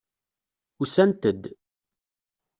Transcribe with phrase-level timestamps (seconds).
[0.81, 1.43] Usant-d.